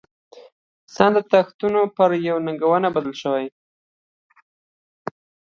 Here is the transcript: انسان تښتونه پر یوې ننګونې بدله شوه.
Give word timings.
انسان 0.83 1.13
تښتونه 1.31 1.79
پر 1.95 2.09
یوې 2.27 2.41
ننګونې 2.45 2.89
بدله 2.95 3.15
شوه. 3.21 3.41